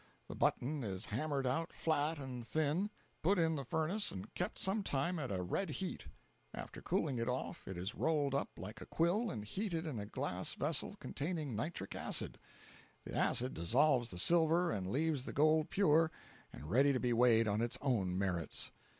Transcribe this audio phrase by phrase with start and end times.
[0.27, 2.89] The button is hammered out flat and thin,
[3.21, 6.07] put in the furnace and kept some time at a red heat;
[6.55, 10.07] after cooling it off it is rolled up like a quill and heated in a
[10.07, 12.39] glass vessel containing nitric acid;
[13.05, 16.09] the acid dissolves the silver and leaves the gold pure
[16.51, 18.71] and ready to be weighed on its own merits.